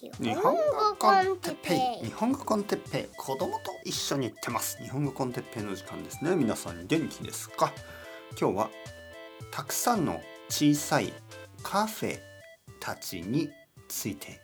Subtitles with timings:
[0.00, 1.74] 日本語コンテッペ
[2.04, 2.06] イ。
[2.06, 3.16] 日本語コンテッペイ。
[3.16, 4.80] 子供と一緒に行ってます。
[4.80, 6.36] 日本語コンテッペイの時間ですね。
[6.36, 7.72] 皆さん元気ですか？
[8.40, 8.70] 今日は
[9.50, 11.12] たくさんの小さい
[11.64, 12.20] カフェ
[12.78, 13.50] たちに
[13.88, 14.40] ついて。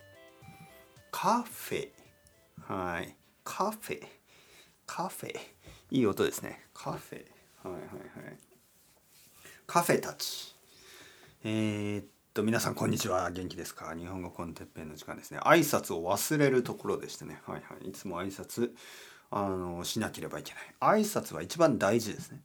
[1.13, 1.91] カフェ。
[2.67, 3.15] はい。
[3.45, 4.03] カフェ。
[4.87, 5.37] カフェ。
[5.93, 6.65] いい音ですね。
[6.75, 7.25] カフェ。
[7.63, 8.39] はいはいはい。
[9.69, 10.57] カフェたち。
[11.45, 13.31] えー、っと皆さんこんにちは。
[13.31, 13.95] 元気ですか？
[13.97, 15.39] 日本語コンテッペイの時間ですね。
[15.45, 17.41] 挨拶を忘れるところでしてね。
[17.47, 17.91] はいはい。
[17.91, 18.73] いつも挨拶
[19.31, 20.99] あのしなければいけない。
[20.99, 22.41] 挨拶は一番大事ですね、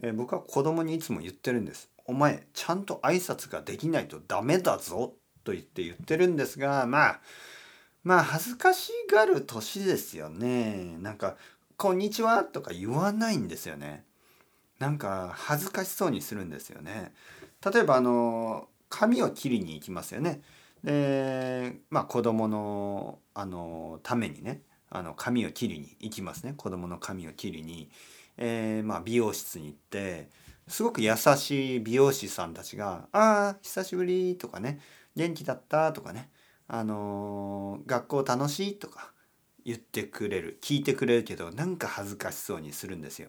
[0.00, 1.90] えー、僕は子供にいつも言ってるんです。
[2.04, 5.14] お前ちゃんと挨拶ができないとダメだぞ。
[5.42, 7.20] と言って言ってるんですがまあ
[8.04, 10.98] まあ恥ずかしがる年ですよね。
[11.00, 11.34] なんか
[11.76, 14.04] 「こんにちは」とか言わないんですよね。
[14.78, 17.12] なんか恥ずかしそうにするんですよね。
[17.64, 20.42] 例えばあの髪を切りに行きますよね。
[20.84, 26.54] でまあ子供のあのためにねあの髪を切りに行きますね。
[26.56, 27.90] 子供の髪を切りに、
[28.36, 30.28] えー、まあ、美容室に行って
[30.68, 34.80] すごく優しい美容師さんたちが「ああ久しぶり」とかね
[35.14, 36.30] 「元気だった」とかね
[36.68, 39.12] 「あのー、学校楽しい」とか
[39.64, 43.28] 言ってくれる聞いてくれるけどなんか恥ずかしそうにするんですよ。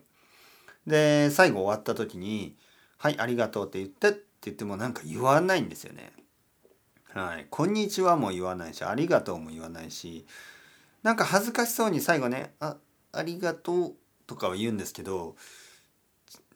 [0.86, 2.56] で最後終わった時に
[2.98, 6.14] 「はいありがとう」って言ってって言ってもなんか言わないんですよね。
[7.14, 10.28] はい、こんにちはも言わないしありがとうも言わないし
[11.02, 12.78] なんか恥ずかしそうに最後ね「あ
[13.12, 13.96] ありがとう」
[14.28, 15.36] とかは言うんですけど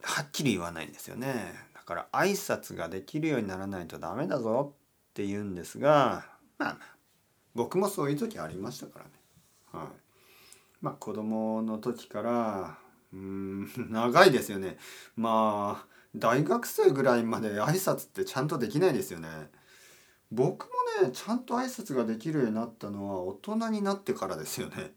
[0.04, 1.54] はっきり言わないんですよね。
[1.74, 4.74] だから挨拶ができるようにならないとダメだぞ
[5.10, 6.26] って言うんですが
[6.58, 6.78] まあ
[7.56, 9.12] 僕もそういう時ありましたからね。
[9.72, 9.88] はい。
[10.82, 12.78] まあ子供の時から
[13.14, 14.78] うん 長いですよね。
[15.16, 19.30] まあ大学生ぐらいまで挨拶ってちゃんとできないですよね。
[20.32, 20.66] 僕
[21.02, 24.94] もねちゃんと挨拶ができるようになったのは大人になってからですよね。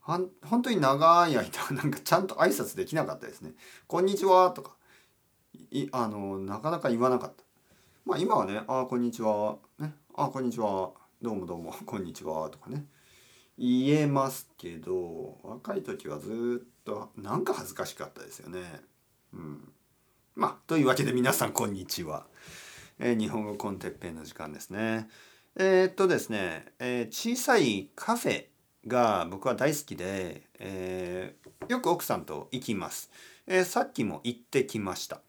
[0.00, 3.54] はん本当に長い間なんかちゃんと挨拶できなかったですね
[3.88, 4.76] 「こんにちは」とか
[5.70, 7.42] いあのなかなか言わなかった。
[8.04, 12.86] まあ今はね「ああこんにちは」ね「ああこんにちは」「どうもどうもこんにちは」とかね。
[13.56, 18.82] 言えますけど若い時はずっとなんか恥ずかしかったですよね。
[19.32, 19.73] うん。
[20.36, 22.26] まあというわけで皆さんこんにちは、
[22.98, 25.08] えー、日本語コンテッペイの時間ですね。
[25.54, 28.46] えー、っとですね、えー、小さいカフェ
[28.84, 33.12] が僕は大好きで、えー、よく奥さんと行きます、
[33.46, 35.20] えー、さっきも行ってきました。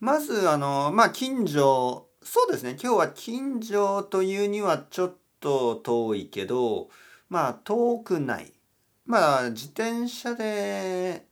[0.00, 6.90] まずあのまあ近所そうですね今日は近所というにはちょっと遠いけど
[7.30, 8.52] まあ遠くない。
[9.06, 11.24] まあ自転車で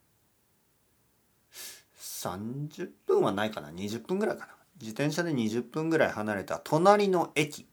[2.29, 4.55] 30分はないかな？20分ぐらいかな？
[4.81, 7.67] 自転車で20分ぐらい離れた隣の駅。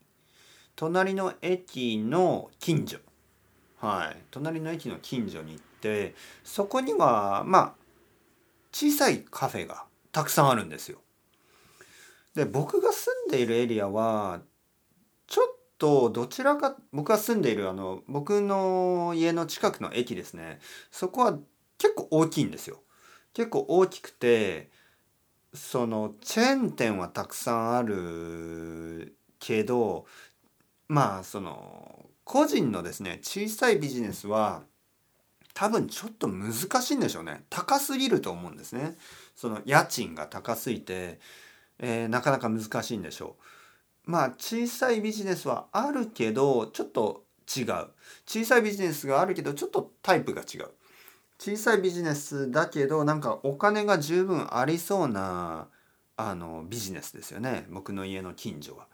[0.76, 2.98] 隣の駅の近所。
[3.80, 4.18] はい。
[4.32, 7.74] 隣の駅の近所に行ってそこにはまあ
[8.72, 11.00] 小さいカフェがたくさんあるんですよ。
[12.36, 14.42] で僕が住んでいるエリアは
[15.28, 15.46] ちょっ
[15.78, 20.60] とどちらか僕が住んでいるあの僕の家の近くの駅ですね。
[20.92, 21.40] そこは
[21.78, 22.82] 結構大きいんですよ。
[23.34, 24.70] 結構大きくて
[25.54, 30.06] そのチェーン店はたくさんあるけど
[30.88, 34.64] まあその個人のですね小さいビジネスは
[35.54, 37.44] 多分ちょっと難しいんでしょうね。
[37.50, 38.96] 高すぎると思うんですね。
[39.36, 41.20] その家賃が高すぎて、
[41.80, 43.36] えー、なかなか難しいんでしょ
[44.08, 44.12] う。
[44.12, 47.26] まあ小さいビジネスはあるけどちょっと
[47.56, 47.66] 違う。
[48.26, 50.70] 小さいビジネスがあるけどちょっとタイプが違う。
[51.44, 55.70] 小さいビジネスだけどなんかお金が十分ありそうな
[56.16, 57.66] あのビジネスですよね。
[57.72, 58.86] 僕の家の近所は。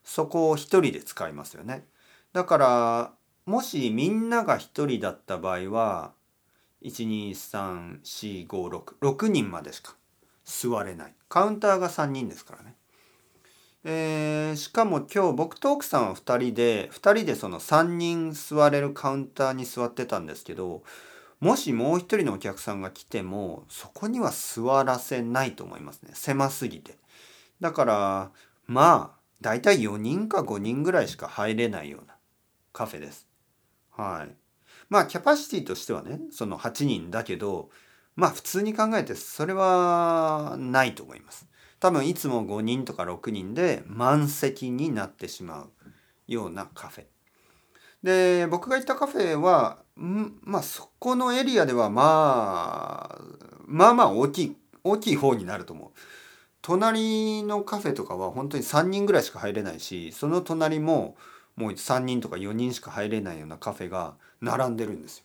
[0.05, 1.87] そこを1人で使いますよね。
[2.32, 3.12] だから
[3.47, 6.12] もしみんなが1人だった場合は
[6.82, 9.97] 1234566人までしか
[10.44, 12.75] 座れないカウンターが3人ですからね
[13.82, 20.82] えー、しかも今日僕と奥さんは2人で2人でその3人座れるカウンターに座ってたんですけど
[21.40, 26.10] もしもう一人のお客さんが来てもそこには座らせないと思いますね。
[26.14, 26.98] 狭すぎて。
[27.60, 28.31] だから
[28.66, 32.14] まあ大体4人か5人ぐらいしか入れないような
[32.72, 33.26] カフェです。
[33.90, 34.34] はい。
[34.90, 37.70] まあキャパシティとしてはねその8人だけど
[38.16, 41.48] まあ普通に考えてそれはないと思います。
[41.78, 45.70] 多分いつも5人とか6人で満席になってしまう
[46.28, 47.04] ようなカフェ。
[48.02, 53.23] で僕が行ったカフェはまあそこのエリアではまあ
[53.67, 55.91] まあまあ大きい大きい方になると思う
[56.62, 61.17] 隣のカフェとかは本当に3人ぐらいしか入れないしその隣も
[61.56, 65.25] もう3人とか4人しか入れないようなカフェが並んでるんですよ。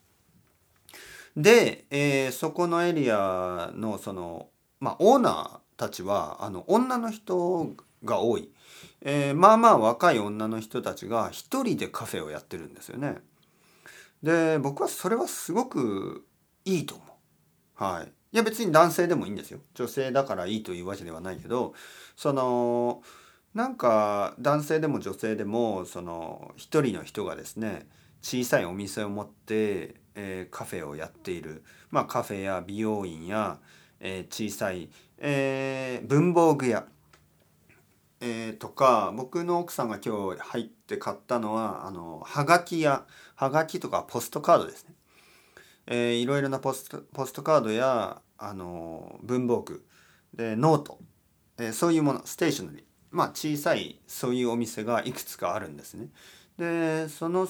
[1.38, 4.50] で、えー、そこのエリアのその
[4.82, 7.72] まあオーナーたちはあの女の人
[8.04, 8.50] が多い、
[9.02, 13.18] えー、まあまあ若い女の人たちが一人でカフェをやってるんですよね。
[14.24, 16.26] で僕はそれはすごく
[16.64, 17.84] いいと思う。
[17.84, 18.12] はい。
[18.34, 19.60] いや別に男性でもいいんですよ。
[19.74, 21.74] 女性だからいいというわけではないけど
[22.16, 23.02] その
[23.54, 27.88] なんか男性でも女性でもその一人の人がですね
[28.22, 33.60] 小さいお店を持って、えー、カフェをやっている、まあ、カフェや美容院や、
[34.00, 34.90] えー、小さい、
[35.20, 36.86] えー、文房具屋、
[38.22, 44.96] えー、とか僕の奥さんが今日入って買ったのはあのはがきやはがきとかポストカードですね、
[45.88, 49.86] えー、いろいろなポストポストカードやあの文房具。
[50.34, 51.00] でノート、
[51.58, 52.84] えー、そういうものステーショナリー。
[53.12, 56.10] まあ小さいそういうお店がいくつかあるんですね。
[56.58, 57.48] でその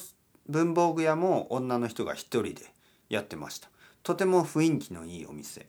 [0.47, 2.61] 文房具屋も女の人が一人で
[3.09, 3.69] やってました。
[4.03, 5.67] とても雰囲気のいいお店。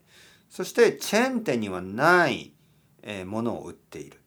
[0.50, 2.52] そしてチェーン店にはない、
[3.02, 4.20] えー、ものを売っている、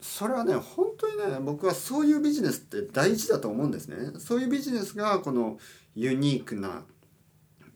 [0.00, 5.58] それはね本当にね僕はそういうビジネスって大事だと思うんですねそういうビジネスがこの
[5.94, 6.82] ユニークな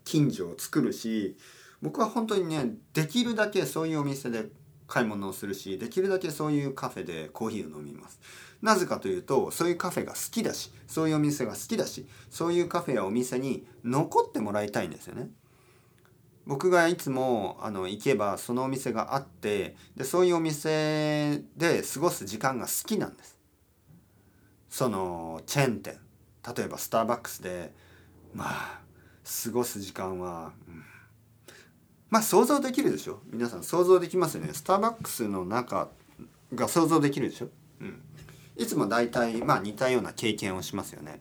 [0.04, 1.36] 近所を作るし
[1.82, 4.46] 僕は本当にねできるだけそういうお店で
[4.86, 8.20] 買い物をするしできるだけそういうカフェでコーヒーを飲みます
[8.60, 15.30] なぜかというとそういうカフェが好きだしそういうお店が好きだしそういうカフェやお店に残ってもらいたいんですよね。
[16.46, 23.38] 僕がいつもあの行けばそのお店があってでそういうお店で過ごす時間が好きなんです。
[24.68, 25.98] そのチェーン店。
[26.56, 27.72] 例えばスターバックスで
[28.34, 28.80] まあ
[29.44, 30.82] 過ごす時間は、うん、
[32.08, 33.20] まあ想像できるでしょ？
[33.30, 34.54] 皆さん想像できますよね。
[34.54, 35.90] スターバックスの中
[36.54, 37.48] が想像できるでしょ、
[37.80, 38.00] うん、
[38.56, 41.20] いつも大体まあ似たような経験をしますよね。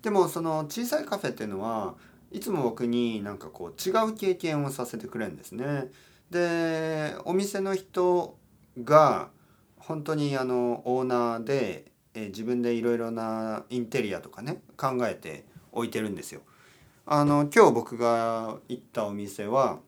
[0.00, 1.94] でもその小さいカフェっていうのは
[2.32, 5.90] いつも僕になんかこう違う経験をさせてくれるんですね。
[6.30, 8.36] でお店の人
[8.82, 9.28] が
[9.76, 16.40] 本当にあのオーナーでえ自分でいろいろなインテリアとかね考えて置いてるんですよ。
[17.04, 19.80] あの今日僕が行ったお店は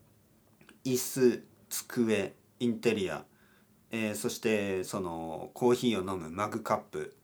[0.85, 3.25] 椅子机インテリア
[3.97, 7.15] えー、そしてそのコーヒーを飲むマグカップ、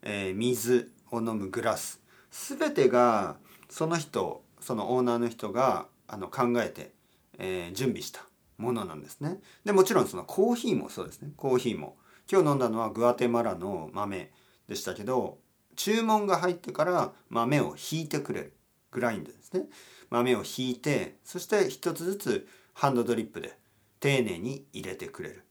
[0.00, 2.00] えー、水を飲むグラス
[2.30, 3.36] 全てが
[3.68, 6.92] その人そのオーナーの人があの考えて、
[7.38, 8.24] えー、準備した
[8.56, 9.38] ものなんですね。
[9.64, 11.30] でもちろんそのコーヒーもそうですね。
[11.36, 11.96] コーヒーも。
[12.30, 14.30] 今日飲んだのはグアテマラの豆
[14.68, 15.38] でしたけど
[15.76, 18.52] 注文が入ってから豆をひいてくれる
[18.90, 19.64] グラインドですね。
[20.10, 23.56] 豆をひいてそして一つずつハンドドリップで
[24.00, 25.44] 丁寧に入れてくれる。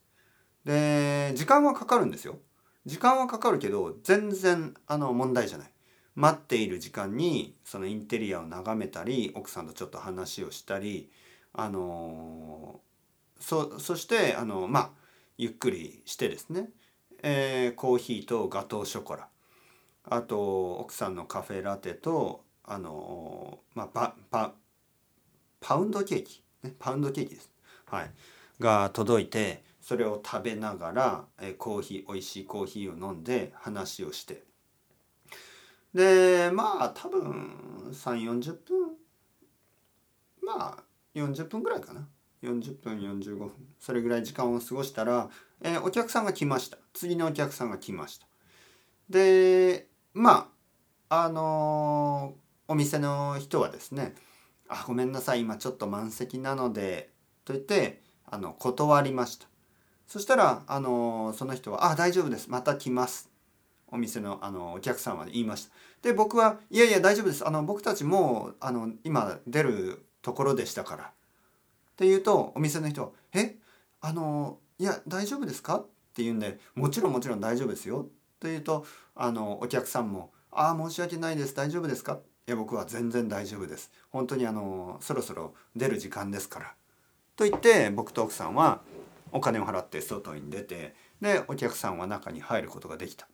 [0.66, 2.38] で時間はかかるんですよ。
[2.86, 5.72] 時間はかかるけど全然あの問題じゃない。
[6.18, 11.12] 待っている時間にそのインテリアを眺めたり奥さんとちょっと話をしたり
[11.54, 12.82] あの
[13.40, 14.90] そそしてあのまあ
[15.38, 16.70] ゆっくりしてですね、
[17.22, 19.28] えー、コーヒーとガトーショコラ。
[20.10, 24.54] あと奥さんのカフェラテとあのまあパパ
[25.60, 27.52] パウンドケーキ、ね、パウンドケーキです、
[27.86, 28.12] はい、
[28.60, 34.48] が届いてそれを食べながら、えコーヒー美味しいコーヒーを飲んで話をして。
[35.94, 38.98] でまあ多分3 4 0分。
[40.44, 40.84] まあ
[41.16, 42.08] 40分ぐらいかな。
[42.44, 43.52] 40分45分。
[43.80, 45.30] それぐらい時間を過ごしたら、
[45.62, 46.78] えー、お客さんが来ました。
[46.94, 48.28] 次のお客さんが来ました。
[49.10, 50.52] でま
[51.10, 54.14] ああのー、お店の人はですね
[54.68, 55.42] 「あごめんなさい。
[55.42, 57.12] 今ちょっと満席なので」
[57.46, 59.48] と言ってあの断りました。
[60.06, 62.50] そしたら、あのその人は「あ大丈夫です。
[62.50, 63.30] また来ます」
[63.90, 65.72] お店のあのお客さんは言いました。
[66.02, 67.48] で僕はいやいや大丈夫です。
[67.48, 71.04] あの僕たちもうあの今出るところでしたから。
[71.06, 71.10] っ
[71.96, 73.56] て言うとお店の人は「え？
[74.02, 78.08] あのいや大丈夫ですか?」って言うんで「もちろんもちろん大丈夫ですよ」
[78.40, 81.56] と言うとあのお客さんも「ああ申し訳ないです。
[81.56, 83.92] 大丈夫ですか?」いや僕は全然大丈夫です。
[84.10, 86.76] 本当にあのそろそろ出る時間ですから。
[87.36, 88.82] と言って僕と奥さんは
[89.32, 93.28] お金を払って外に出てでお客さんは中に入ることができた。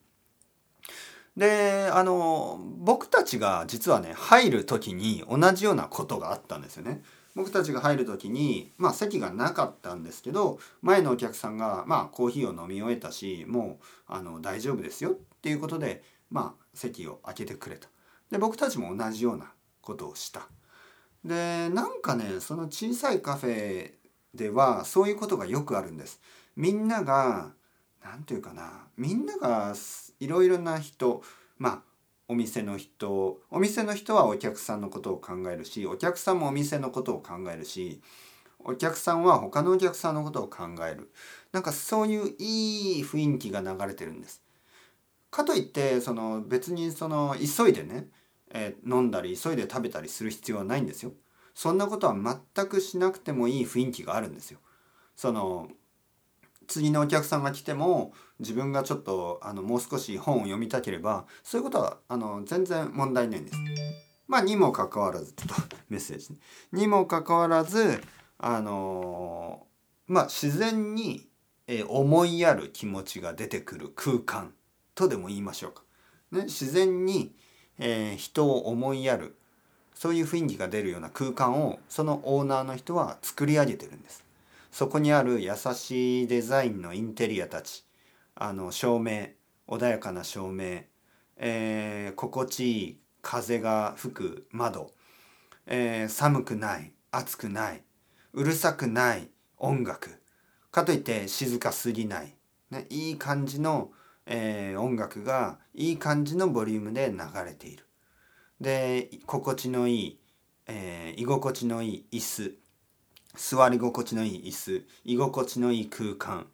[1.37, 7.01] であの僕たちが実はね入る時に同じようなことがあったんですよね。
[7.35, 17.89] 僕たちが入る時にまあ席がなかったんですけど前のお客さんがまあコーヒーを飲み終えたしもうあの大丈夫ですよっていうことでまあ席を空けてくれた。
[18.29, 20.47] で僕たちも同じようなことをした。
[21.25, 23.91] でなんかねその小さいカフェ
[24.35, 26.21] ではそういうことがよくあるんです。
[26.55, 27.53] みんなが
[28.03, 29.73] 何て言うかなみんなが
[30.23, 31.21] いろいろな人
[31.57, 31.81] まあ
[32.27, 38.01] お店の人お店の人はお客さんのことを考えるしお客さんもお店のことを考えるし
[38.59, 41.11] お客さんは他のお客さんのことを考える
[41.51, 44.41] なんかそういういい雰囲気が流れてるんです。
[45.29, 48.07] かといってその別にその急いでね、
[48.53, 51.11] えー、飲んだり急いで食べたりする必要はないんですよ。
[51.53, 54.59] そんなことは全くしなくてもいい雰囲気があるんですよ。
[55.15, 55.69] その
[56.67, 63.57] 次のお客さんが来ても自分がちょっとあのもう少し本を読みたければそういうことはあの全然問題ないんです。
[64.27, 66.39] まあにもかかわらずちょっと メッセージ、ね、
[66.71, 68.01] にもかかわらず
[68.37, 69.67] あの
[70.07, 71.29] まあ自然に、
[71.65, 74.53] え思いやる気持ちが出てくる空間
[74.95, 75.83] とでも言いましょうか。
[76.31, 77.35] ね、自然に、
[77.79, 79.37] えー、人を思いやる
[79.95, 84.23] そういう雰囲気が出るような空間をそのオーナーの人は作り上げてるんです。
[84.73, 87.85] そこにある優しいデザインのインテリアたち。
[88.33, 89.27] あの照明
[89.67, 90.85] 穏やかな照明、
[91.37, 94.89] えー、心地いい風が吹く窓、
[95.67, 97.83] えー、寒くない暑くない。
[98.33, 100.19] うるさくない音楽。
[100.71, 102.35] かといって静かすぎない、
[102.71, 103.91] ね、いい感じの、
[104.25, 107.85] えー、音楽がいい感じのボリュームで流れている。
[108.59, 110.19] で心地のいい、
[110.65, 112.62] えー、居心地のいい椅子。
[113.35, 116.47] 座り心地のいい椅子居心地のいい空間、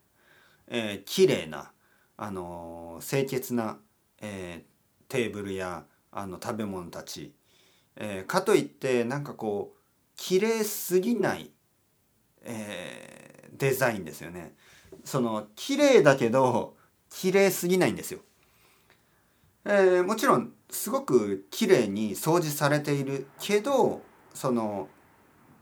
[0.68, 1.72] えー、綺麗な、
[2.18, 3.78] あのー、清潔な、
[4.22, 7.34] えー、テーブルやあの食べ物たち、
[7.96, 9.80] えー、かといってなんかこう
[10.16, 11.52] 綺麗すぎない、
[12.44, 14.54] えー、デザインですよね。
[15.04, 16.76] その綺麗だけど
[17.10, 18.20] 綺麗すぎないんですよ。
[19.66, 24.02] えー、もちろんすごく綺麗に掃除されているけど
[24.34, 24.88] その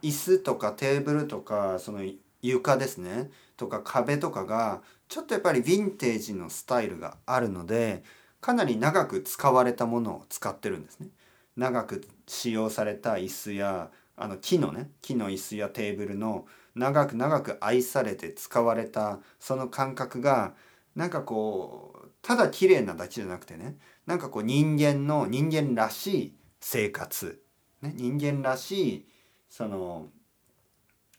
[0.07, 2.01] 椅子とかテーブルとかその
[2.41, 8.03] 床ですねとか壁とかがちょっとやっぱりヴィンテージのスタイルがあるので
[8.39, 11.09] かなり長く使われたものを使ってるんですね。
[11.57, 16.45] 長く使用された椅子やあの木のね木の椅子やテーブルの
[16.75, 20.53] 長く長く愛されて使われたその感覚が
[20.95, 27.41] なんかこうただ綺麗なだけじゃなくてねなんかこう人間の人間らしい生活、
[27.81, 29.07] ね、人間らしい
[29.49, 30.07] その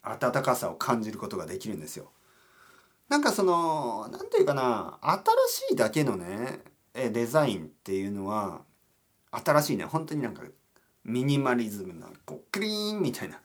[0.02, 2.10] 温かさを感じることができるんですよ。
[3.08, 6.60] なんかその何て言うかな新しいだけのね
[6.92, 8.62] デザインっていうのは
[9.30, 10.42] 新しいね本当になんか
[11.04, 13.40] ミニマリズムなこうクリーンみたいな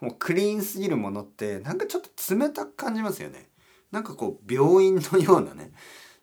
[0.00, 3.48] もうクリーンすぎるものってなんかちょっと冷たく感じますよね。
[3.92, 5.70] なんかこう病院のようなね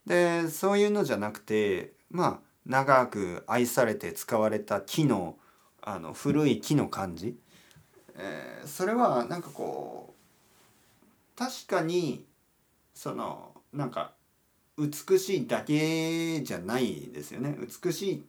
[0.06, 5.38] でそういうのじゃなくてまあ長く愛されて使われた木の
[5.82, 7.38] あの古い木の感じ
[8.16, 12.26] えー、それはなんかこう確かに
[12.94, 14.14] そのなんか
[14.78, 17.58] 美しいだけじゃないですよね。
[17.84, 18.24] 美しい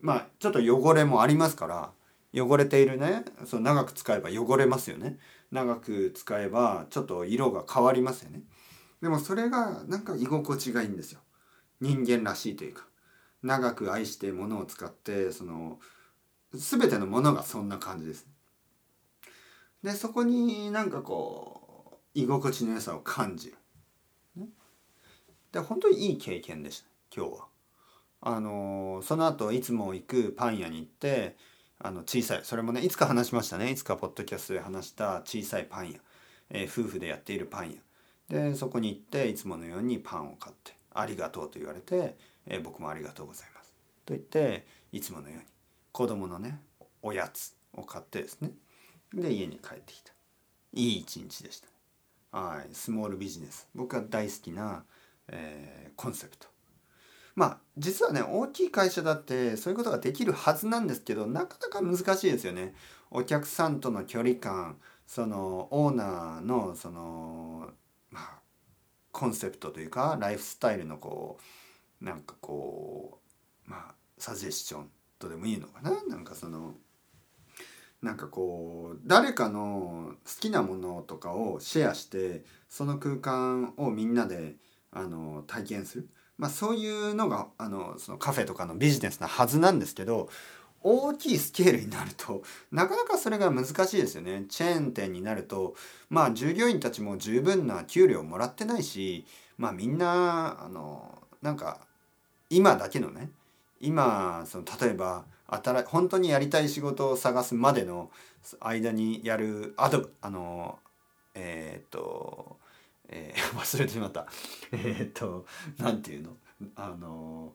[0.00, 1.90] まあちょっと汚れもありますから
[2.34, 3.24] 汚れているね。
[3.46, 5.18] そう長く使えば汚れますよね。
[5.50, 8.42] 長く使えばちょっと色が変わりますよね。
[9.00, 11.20] でもそれがなんか居心地がいいんですよ。
[11.80, 12.88] 人間らしいというか。
[13.42, 15.78] 長く愛してものを使ってその
[16.52, 18.26] 全てのものがそんな感じです。
[19.82, 23.56] でそこになんかこう居心地の良さを感じる。
[24.36, 24.48] ね、
[25.52, 26.88] で本当にいい経験でした。
[27.14, 27.46] 今日は。
[28.20, 31.36] あのその後いつも行くパン屋に行って
[31.78, 33.70] あの小さいそれもねいつか話しましたね。
[33.70, 36.00] いつかポッドキャストで話した小さいパン屋、
[36.50, 37.76] えー、夫婦でやっているパン屋。
[38.28, 42.16] でそこに行っていつものようにパンを買って「ありがとう」と言われて、
[42.46, 43.72] えー、僕もありがとうございます。
[44.04, 45.44] と言っていつものように
[45.92, 46.60] 子供のね
[47.00, 48.50] おやつを買ってですね。
[49.14, 50.12] で家に帰ってきた。
[50.74, 51.62] いい一日でし
[52.32, 52.68] た、はい。
[52.72, 53.68] スモールビジネス。
[53.74, 54.84] 僕が大好きな、
[55.28, 56.46] えー、コンセプト。
[57.34, 62.74] まあ実はね大きい会社だってそういうことができるはずなんですけどなかなか難しいですよね。
[63.10, 67.70] お客さんとの距離感そのオーナーのその
[68.10, 68.38] まあ
[69.12, 71.38] コンセプトというかライフスタイルのこ
[72.02, 73.20] うなんかこ
[73.66, 75.92] うまあサジェスチョンとでもいいのかな？
[76.08, 76.74] なんかその
[78.02, 84.54] なんかこう誰かの好きなものとかをシェアしてその空間をみんなで
[84.92, 90.28] あの体験する、まあ、そういうのがあのそのカフェとかのビジネスなはずなんですけど
[90.80, 94.44] 大きいスケールになるとなかなかそれが難しいですよね。
[94.48, 95.74] チェーン店になると
[96.08, 99.26] まあ従業員たちも十分な給料もらってないし
[99.56, 101.80] まあみんなあのなんか
[102.48, 103.30] 今だけのね
[103.80, 105.24] 今その例えば
[105.86, 108.10] 本当にやりたい仕事を探すまでの
[108.60, 110.78] 間にやるアドあの
[111.34, 112.58] えー、っと、
[113.08, 114.26] えー、 忘れてしまった。
[114.72, 115.46] えー、っと
[115.78, 116.36] 何て言うの？
[116.76, 117.54] あの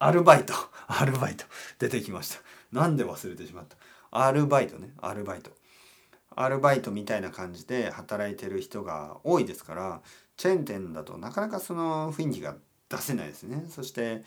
[0.00, 0.54] アルバイト
[0.86, 1.44] アルバイト
[1.78, 2.40] 出てきました。
[2.72, 3.76] なんで忘れてしまった？
[4.10, 5.50] アルバイトねアルバイト。
[6.34, 10.02] アルバイトみたいな感じで働いてる人が多いですから
[10.36, 12.56] チェーン店だとなかなかその雰囲気が
[12.88, 13.66] 出せないですね。
[13.68, 14.24] そして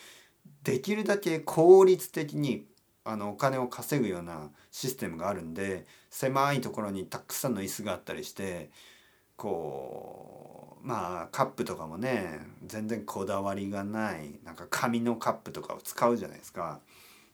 [0.63, 2.68] できるだけ効率的に
[3.12, 8.70] あのお金を稼ぐようなシステムがあるんで狭いところにたくさんの椅子があったりして
[9.36, 16.80] こうまあカップとかもね全然こだわりがないなんか紙のカップとかを使うじゃないですか。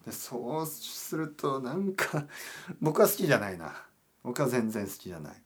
[0.06, 2.26] でそうするとなんか
[2.82, 3.84] 僕は好きじゃないな。
[4.24, 5.42] 僕は全然好きじゃない。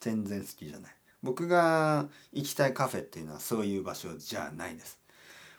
[0.00, 0.94] 全然好きじゃない。
[1.22, 4.98] 僕が行きたいカフェっていうのはそういう場所じゃないです。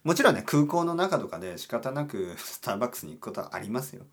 [0.10, 4.08] もちろんね空港の中とかで仕方なく スターバックスに行くことはありますよ。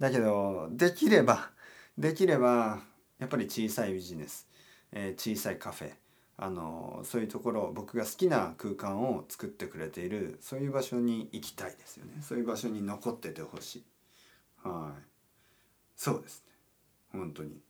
[0.00, 1.52] だけどできれば
[1.96, 2.82] できれば
[3.20, 4.48] やっぱり小さいビジネス、
[4.90, 5.92] えー、小さいカフェ
[6.36, 12.20] あのそういうところ僕が好きな空間を作ってくれているそういう場所に行きたいですよね。
[12.22, 13.84] そういう場所に残っててほしい。
[14.64, 15.02] はい。
[15.94, 16.52] そうですね。
[17.12, 17.60] 本当に。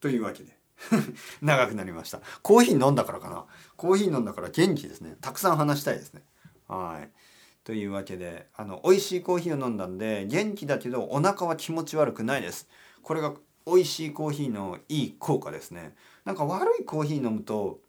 [0.00, 0.58] というわけで。
[1.40, 2.20] 長くなりました。
[2.42, 3.46] コーヒー飲んだからかな。
[3.76, 5.16] コーヒー飲んだから元気ですね。
[5.20, 6.24] たくさん話したいですね。
[6.68, 7.10] はい。
[7.64, 12.68] というわけであの美味しいコーヒーを飲んだんで元気だけどお腹は気持ち悪くないです。
[13.02, 13.34] これが
[13.66, 15.94] 美味しいコーヒーのいい効果ですね。
[16.24, 17.80] なんか悪いコーヒー飲むと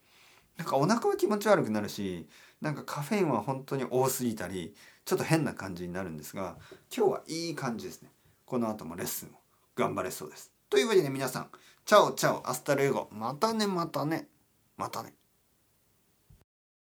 [0.57, 2.27] なんかお腹は気持ち悪くなるし
[2.61, 4.73] なんかカフェインは本当に多すぎたり
[5.05, 6.57] ちょっと変な感じになるんですが
[6.95, 8.09] 今日はいい感じですね。
[8.45, 9.31] この後もレッスンを
[9.75, 10.51] 頑張れそうです。
[10.69, 11.49] というわけで皆さん
[11.85, 13.07] chao chao hasta luego。
[13.11, 14.27] またねまたね。
[14.75, 15.16] またね。